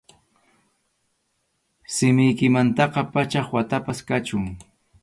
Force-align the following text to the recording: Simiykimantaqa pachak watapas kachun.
Simiykimantaqa 1.95 3.01
pachak 3.13 3.47
watapas 3.55 3.99
kachun. 4.07 4.43